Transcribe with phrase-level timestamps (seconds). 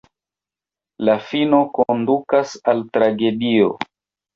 [1.09, 3.75] La fino kondukas al tragedio.